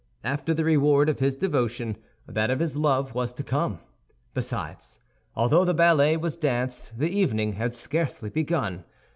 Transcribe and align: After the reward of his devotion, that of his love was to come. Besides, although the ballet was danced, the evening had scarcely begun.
After 0.23 0.55
the 0.55 0.63
reward 0.63 1.09
of 1.09 1.19
his 1.19 1.35
devotion, 1.35 1.95
that 2.27 2.49
of 2.49 2.59
his 2.59 2.75
love 2.75 3.13
was 3.13 3.31
to 3.33 3.43
come. 3.43 3.77
Besides, 4.33 4.99
although 5.35 5.63
the 5.63 5.75
ballet 5.75 6.17
was 6.17 6.37
danced, 6.37 6.97
the 6.97 7.15
evening 7.15 7.53
had 7.53 7.75
scarcely 7.75 8.31
begun. 8.31 8.83